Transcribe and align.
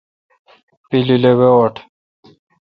پلیل 0.89 1.23
اے 1.29 1.33
وہ 1.39 1.49
اٹھ۔ 1.59 1.79